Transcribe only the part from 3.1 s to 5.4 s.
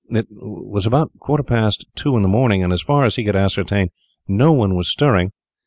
he could ascertain, no one was stirring.